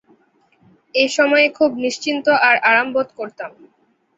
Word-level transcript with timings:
এ 0.95 1.05
সময়ে 1.09 1.47
খুব 1.49 1.71
নিশ্চিন্ত 1.85 2.25
আর 2.47 2.55
আরামবোধ 2.69 3.07
করতাম। 3.15 3.51